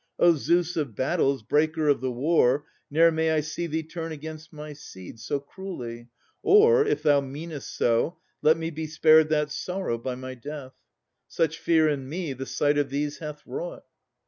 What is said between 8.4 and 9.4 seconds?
Let me be spared